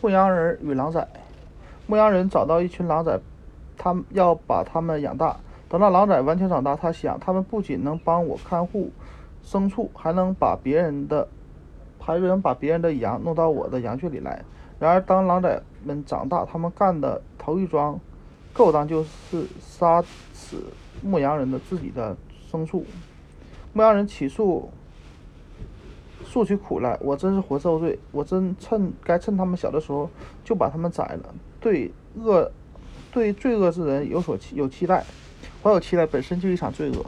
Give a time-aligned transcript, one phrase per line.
[0.00, 1.08] 牧羊人与狼崽。
[1.86, 3.18] 牧羊人找到一群狼崽，
[3.76, 5.36] 他们要把他们养大。
[5.68, 8.90] 等到狼崽完全长大，他想，他们不仅能帮我看护
[9.44, 11.26] 牲畜，还能把别人的，
[11.98, 14.44] 还能把别人的羊弄到我的羊圈里来。
[14.78, 17.98] 然而，当狼崽们长大，他们干的头一桩
[18.52, 20.00] 勾当就是杀
[20.32, 20.62] 死
[21.02, 22.16] 牧羊人的自己的
[22.50, 22.84] 牲畜。
[23.72, 24.70] 牧羊人起诉。
[26.24, 27.98] 诉起苦来，我真是活受罪。
[28.12, 30.08] 我真趁该趁他们小的时候
[30.44, 31.34] 就把他们宰了。
[31.60, 32.50] 对恶，
[33.12, 35.04] 对罪恶之人有所期有期待，
[35.62, 37.06] 怀有期待本身就一场罪恶。